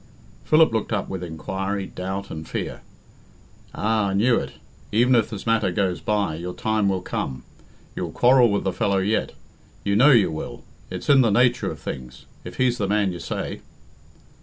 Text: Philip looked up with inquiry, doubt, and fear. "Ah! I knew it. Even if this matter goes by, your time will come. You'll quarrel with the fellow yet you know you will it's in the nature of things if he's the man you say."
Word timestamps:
Philip 0.43 0.73
looked 0.73 0.91
up 0.91 1.09
with 1.09 1.23
inquiry, 1.23 1.85
doubt, 1.85 2.31
and 2.31 2.49
fear. 2.49 2.81
"Ah! 3.75 4.07
I 4.07 4.13
knew 4.15 4.35
it. 4.37 4.53
Even 4.91 5.13
if 5.13 5.29
this 5.29 5.45
matter 5.45 5.71
goes 5.71 6.01
by, 6.01 6.33
your 6.37 6.55
time 6.55 6.89
will 6.89 7.03
come. 7.03 7.43
You'll 7.95 8.11
quarrel 8.11 8.49
with 8.51 8.63
the 8.63 8.73
fellow 8.73 8.97
yet 8.97 9.33
you 9.83 9.95
know 9.95 10.09
you 10.09 10.31
will 10.31 10.63
it's 10.89 11.07
in 11.07 11.21
the 11.21 11.29
nature 11.29 11.69
of 11.69 11.79
things 11.79 12.25
if 12.43 12.57
he's 12.57 12.79
the 12.79 12.87
man 12.87 13.11
you 13.11 13.19
say." 13.19 13.61